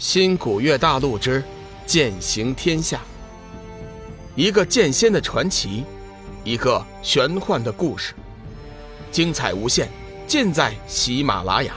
[0.00, 1.44] 新古月大陆之
[1.84, 3.02] 剑行天下，
[4.34, 5.84] 一个剑仙的传奇，
[6.42, 8.14] 一个玄幻的故事，
[9.12, 9.90] 精彩无限，
[10.26, 11.74] 尽在喜马拉雅。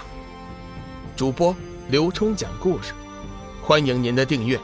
[1.17, 1.53] 主播
[1.89, 2.93] 刘冲讲故事，
[3.61, 4.57] 欢迎您的订阅。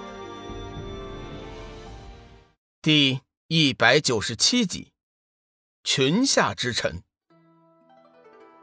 [2.82, 3.20] 第
[3.50, 4.94] 一百九十七集，
[5.84, 7.04] 群下之臣，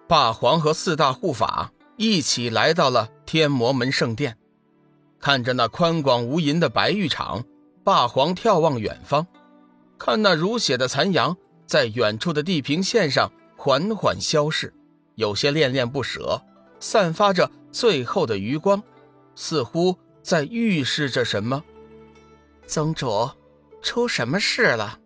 [0.08, 4.38] 霸皇和四大护法一起来到了天魔门圣殿。
[5.26, 7.42] 看着那宽广无垠的白玉场，
[7.82, 9.26] 霸皇眺望远方，
[9.98, 11.36] 看那如血的残阳
[11.66, 14.72] 在远处的地平线上缓缓消逝，
[15.16, 16.40] 有些恋恋不舍，
[16.78, 18.80] 散发着最后的余光，
[19.34, 21.60] 似乎在预示着什么。
[22.64, 23.28] 宗主，
[23.82, 25.00] 出什么事了？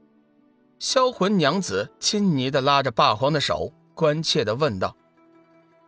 [0.78, 4.94] 销魂娘子亲昵地拉着霸皇的手，关切地问道。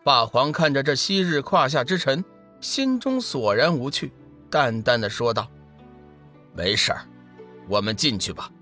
[0.02, 2.24] 霸皇看着这昔日胯下之臣，
[2.62, 4.10] 心中索然无趣。
[4.52, 5.50] 淡淡的说道
[6.54, 7.00] ：“没事儿，
[7.66, 8.52] 我们进去吧。”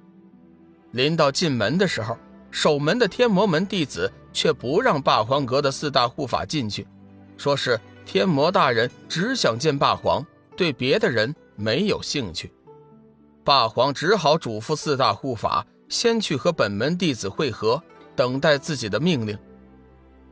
[0.92, 2.16] 临到进门的时候，
[2.52, 6.86] 守门的天魔门弟子却不让霸皇阁的四大护法进去，
[7.36, 10.24] 说是天魔大人只想见霸皇，
[10.56, 12.52] 对别的人没有兴趣。
[13.42, 17.82] 霸皇只好嘱咐四大护法先去和本门弟子会合，
[18.14, 19.36] 等待自己的命令。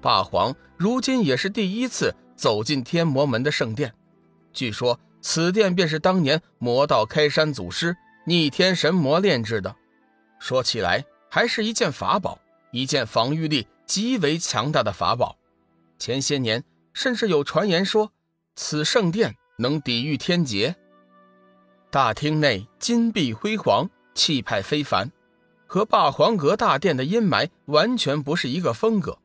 [0.00, 3.92] 霸皇如今也是第一次走进天魔门的圣殿，
[4.52, 4.96] 据说。
[5.30, 9.76] 此殿便是当年魔道开山祖师逆天神魔炼制的，
[10.38, 12.40] 说起来还是一件法宝，
[12.72, 15.36] 一件防御力极为强大的法宝。
[15.98, 18.10] 前些年甚至有传言说，
[18.56, 20.74] 此圣殿能抵御天劫。
[21.90, 25.12] 大厅内金碧辉煌，气派非凡，
[25.66, 29.18] 和霸皇阁大殿的阴霾完全不是一个风格。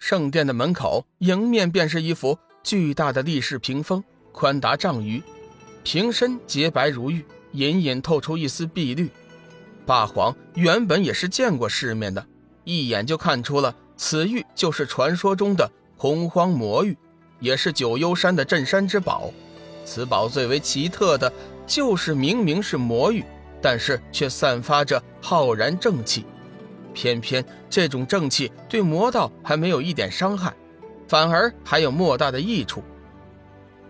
[0.00, 4.02] 圣殿的门口迎面便是一幅巨大的立式屏风。
[4.32, 5.22] 宽达丈余，
[5.84, 9.08] 瓶身洁白如玉，隐隐透出一丝碧绿。
[9.84, 12.24] 霸皇原本也是见过世面的，
[12.64, 16.96] 一眼就看出了此玉就是传说中的洪荒魔玉，
[17.38, 19.32] 也是九幽山的镇山之宝。
[19.84, 21.32] 此宝最为奇特的
[21.66, 23.24] 就是明明是魔玉，
[23.60, 26.24] 但是却散发着浩然正气，
[26.94, 30.54] 偏偏这种正气对魔道还没有一点伤害，
[31.08, 32.82] 反而还有莫大的益处。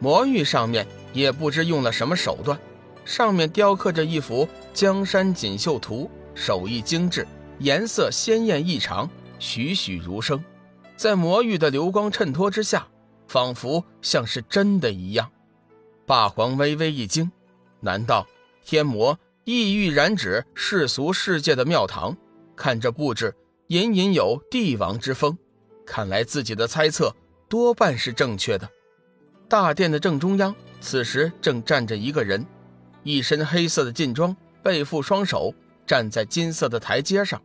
[0.02, 2.58] 魔玉上面也不知用了什么手段，
[3.04, 7.24] 上面雕刻着一幅江山锦绣图，手艺精致，
[7.60, 9.08] 颜色鲜艳异常，
[9.38, 10.42] 栩栩如生，
[10.96, 12.84] 在魔玉的流光衬托之下，
[13.28, 15.30] 仿佛像是真的一样。
[16.04, 17.30] 霸皇微微一惊，
[17.78, 18.26] 难道
[18.64, 22.16] 天魔意欲染指世俗世界的庙堂？
[22.56, 23.32] 看这布置，
[23.68, 25.38] 隐隐有帝王之风，
[25.86, 27.14] 看来自己的猜测
[27.48, 28.68] 多半是正确的。
[29.52, 32.46] 大殿的正中央，此时正站着一个人，
[33.02, 35.54] 一身黑色的劲装，背负双手，
[35.86, 37.38] 站在金色的台阶上，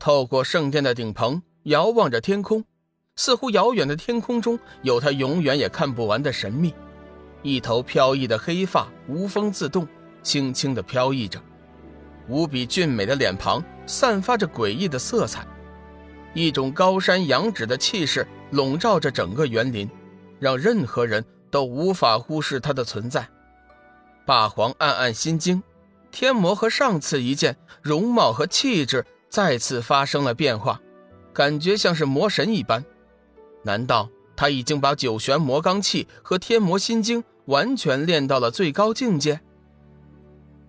[0.00, 2.64] 透过圣殿的顶棚遥望着天空，
[3.14, 6.74] 似乎遥远的天空中有他永远也看不完的神秘。
[7.44, 9.86] 一头飘逸的黑发无风自动，
[10.24, 11.40] 轻轻地飘逸着，
[12.26, 15.46] 无比俊美的脸庞散发着诡异的色彩，
[16.34, 19.88] 一种高山仰止的气势笼罩着整个园林。
[20.38, 23.28] 让任何人都无法忽视他的存在。
[24.24, 25.62] 霸皇暗暗心惊，
[26.10, 30.80] 天魔和上次一见，容貌和气质再次发生了变化，
[31.32, 32.84] 感觉像是魔神一般。
[33.62, 39.40] 难道他已经把九玄魔罡气和天魔心经完全练到了最高境界？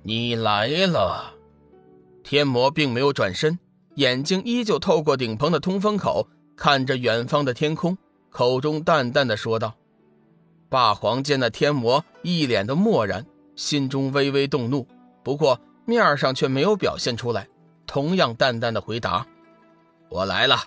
[0.04, 1.34] 你来了。
[2.24, 3.60] 天魔并没有转身，
[3.96, 7.98] 眼睛依旧透过顶棚的通风口看着远方的天空。
[8.30, 9.76] 口中淡淡的说道
[10.70, 13.26] ：“霸皇见那天魔一脸的漠然，
[13.56, 14.88] 心中微微动怒，
[15.24, 17.48] 不过面上却没有表现出来，
[17.88, 19.26] 同样淡淡的回答
[20.10, 20.58] ：‘我来了。’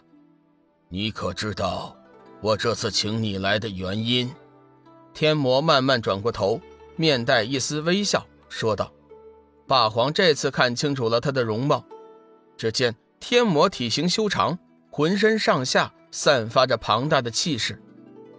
[0.90, 1.96] 你可知道
[2.40, 4.30] 我这次请你来的原因？”
[5.14, 6.60] 天魔慢慢转过头，
[6.96, 8.92] 面带一丝微笑，说道
[9.68, 11.84] ：“霸皇这次看清楚了他的容貌，
[12.56, 14.58] 只见天魔体型修长，
[14.90, 17.80] 浑身上下。”散发着庞大的气势，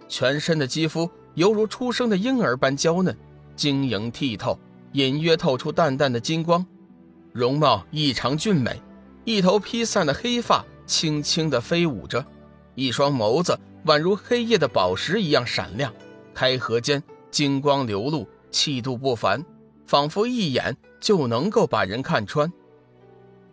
[0.08, 3.14] 全身的肌肤犹如出生的婴儿般娇嫩、
[3.56, 4.56] 晶莹剔透，
[4.92, 6.64] 隐约透出淡淡的金光，
[7.32, 8.80] 容貌异常俊美。
[9.24, 12.24] 一头披散的黑发轻轻地飞舞着，
[12.74, 15.92] 一双眸子宛如黑夜的宝石一样闪亮，
[16.32, 19.44] 开合间金光流露，气度不凡，
[19.86, 22.52] 仿佛一眼就能够把人看穿。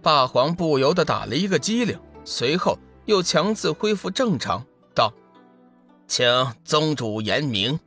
[0.01, 2.77] 霸皇不由得打了一个激灵，随后。
[3.11, 4.65] 又强自恢复正常，
[4.95, 5.13] 道
[6.07, 6.25] ：“请
[6.63, 7.77] 宗主言明。”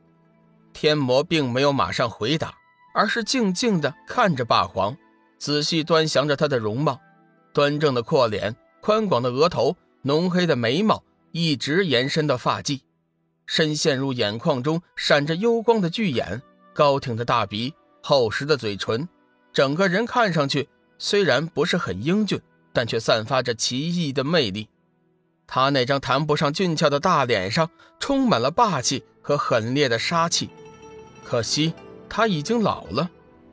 [0.71, 2.53] 天魔并没有马上回答，
[2.93, 4.95] 而是静静地看着霸皇，
[5.39, 7.01] 仔细端详着他的容貌，
[7.51, 12.83] 端正的阔脸，宽广的额头，浓黑的眉毛，一直延伸到发际，
[13.47, 16.39] 深陷入眼眶中闪着幽光的巨眼，
[16.71, 17.73] 高挺的大鼻，
[18.03, 19.09] 厚实的嘴唇，
[19.51, 20.69] 整个人看上去
[20.99, 22.39] 虽然不是很英俊，
[22.71, 24.69] 但却散发着奇异的魅力。
[25.47, 27.69] 他那张谈不上俊俏的大脸上
[27.99, 30.49] 充满了霸气和狠烈的杀气，
[31.23, 31.73] 可惜
[32.09, 33.09] 他已经老了。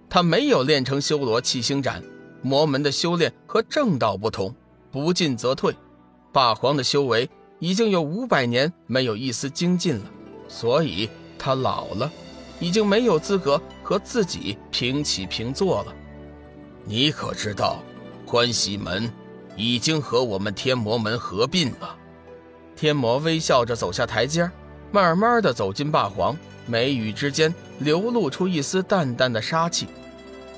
[0.09, 2.03] 他没有练成修罗七星斩，
[2.43, 4.55] 魔门的修炼和正道不同，
[4.91, 5.75] 不进则退。
[6.33, 7.29] 霸皇的修为
[7.59, 10.05] 已经有五百年没有一丝精进了，
[10.49, 11.09] 所以
[11.39, 12.11] 他老了，
[12.61, 15.95] 已经没有资格和自己平起平坐了。
[16.85, 17.83] 你可知道，
[18.27, 19.11] 欢喜门？
[19.57, 21.97] 已经和我们天魔门合并了。
[22.75, 24.51] 天魔微笑着走下台阶，
[24.91, 29.87] 慢慢的走进霸皇，眉宇之间流露出一丝淡淡的杀气。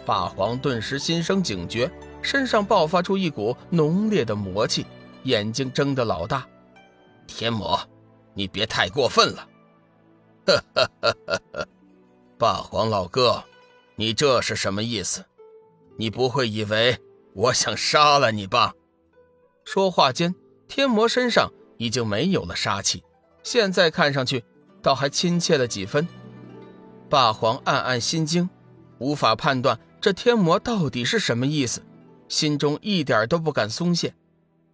[0.06, 1.90] 霸皇顿时心生警觉，
[2.22, 4.86] 身上爆发出一股浓烈的魔气，
[5.24, 6.46] 眼睛睁得老大。
[7.26, 7.80] 天魔，
[8.34, 9.48] 你别太过分了！
[10.46, 11.66] 哈哈哈哈哈！
[12.36, 13.42] 霸皇老哥，
[13.96, 15.24] 你这是什么意思？
[15.96, 16.98] 你不会以为
[17.34, 18.74] 我想杀了你吧？
[19.64, 20.34] 说话间，
[20.68, 23.02] 天魔身上已经没有了杀气，
[23.42, 24.44] 现在看上去
[24.82, 26.06] 倒还亲切了几分。
[27.08, 28.48] 霸皇暗暗心惊，
[28.98, 31.82] 无法判断这天魔到底是什么意思，
[32.28, 34.14] 心中一点都不敢松懈。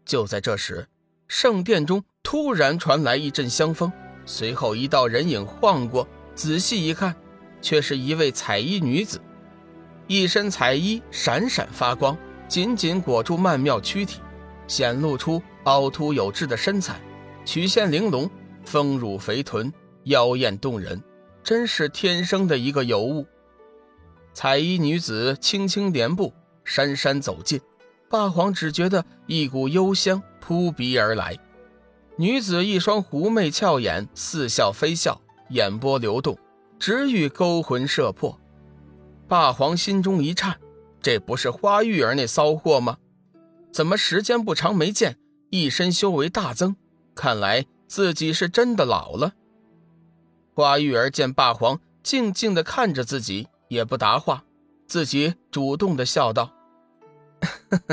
[0.05, 0.89] 就在这时，
[1.29, 3.93] 圣殿中突然传来一阵香风，
[4.27, 7.15] 随后一道人影晃过，仔细一看，
[7.63, 9.21] 却是一位彩衣女子，
[10.09, 12.17] 一身彩衣闪闪发光，
[12.49, 14.21] 紧紧裹住曼妙躯体。
[14.71, 17.01] 显露出凹凸有致的身材，
[17.45, 18.31] 曲线玲珑，
[18.65, 19.71] 丰乳肥臀，
[20.05, 21.03] 妖艳动人，
[21.43, 23.27] 真是天生的一个尤物。
[24.33, 26.33] 彩衣女子轻轻连步，
[26.65, 27.61] 姗姗走近，
[28.09, 31.37] 霸皇只觉得一股幽香扑鼻而来。
[32.15, 36.39] 女子一双狐媚俏眼，似笑非笑，眼波流动，
[36.79, 38.39] 直欲勾魂摄魄。
[39.27, 40.57] 霸皇心中一颤，
[41.03, 42.97] 这不是花玉儿那骚货吗？
[43.73, 45.19] 怎么时间不长没见，
[45.51, 46.77] 一身修为大增？
[47.15, 49.33] 看来自己是真的老了。
[50.55, 54.45] 花玉儿见霸皇静静的看着自己，也不答话，
[54.87, 56.53] 自己主动的笑道：“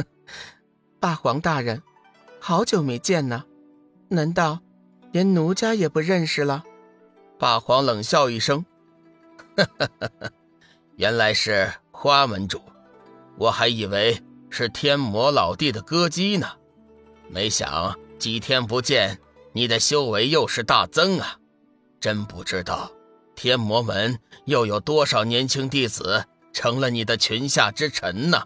[0.99, 1.81] 霸皇大人，
[2.39, 3.45] 好久没见呢，
[4.09, 4.59] 难道
[5.11, 6.63] 连奴家也不认识了？”
[7.37, 8.65] 霸皇冷笑一声
[10.97, 12.61] ：“原来是花门主，
[13.37, 14.19] 我还以为……”
[14.57, 16.47] 是天魔老弟的歌姬呢，
[17.29, 19.19] 没想几天不见，
[19.53, 21.37] 你的修为又是大增啊！
[21.99, 22.91] 真不知道
[23.35, 28.43] 天魔门又有多少年轻弟子成了你的裙下之臣呢？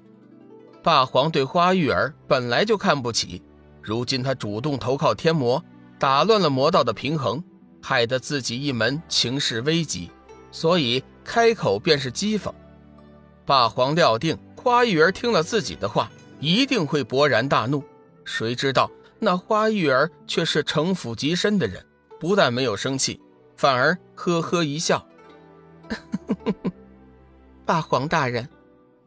[0.83, 3.41] 霸皇对花玉儿本来就看不起，
[3.81, 5.63] 如今他主动投靠天魔，
[5.97, 7.41] 打乱了魔道的平衡，
[7.81, 10.11] 害得自己一门情势危急，
[10.51, 12.51] 所以开口便是讥讽。
[13.45, 14.37] 霸皇料定。
[14.61, 17.83] 花玉儿听了自己的话，一定会勃然大怒。
[18.23, 21.83] 谁知道那花玉儿却是城府极深的人，
[22.19, 23.19] 不但没有生气，
[23.57, 25.03] 反而呵呵一笑
[27.65, 28.47] ：“霸皇大人，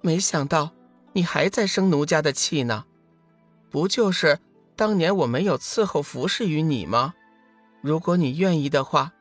[0.01, 0.73] 没想到
[1.13, 2.85] 你还在生奴家的气呢。
[3.71, 4.41] 不就是
[4.75, 7.15] 当年我没有伺候服侍于你吗？
[7.81, 9.13] 如果你愿意的话，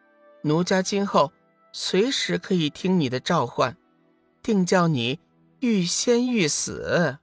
[0.42, 1.32] 奴家今后
[1.72, 3.78] 随时可以听你的召唤，
[4.42, 5.20] 定叫你。”
[5.64, 7.20] 欲仙欲死，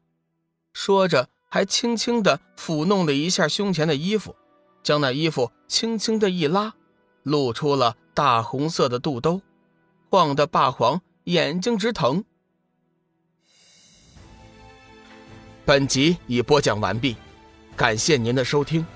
[0.73, 4.35] 说着还轻轻地抚弄了一下胸前的衣服，
[4.83, 6.73] 将那衣服轻轻的一拉，
[7.23, 9.43] 露出了大红色的肚兜，
[10.09, 12.25] 晃得霸皇眼睛直疼。
[15.67, 17.17] 本集已播讲完毕，
[17.77, 18.87] 感谢您的收听。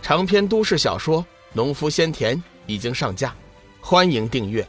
[0.00, 3.36] 长篇都市小说《农夫先田》已经上架，
[3.82, 4.66] 欢迎订阅。